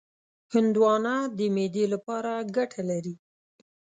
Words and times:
هندوانه 0.53 1.15
د 1.37 1.39
معدې 1.55 1.85
لپاره 1.93 2.31
ګټه 2.55 2.81
لري. 2.89 3.15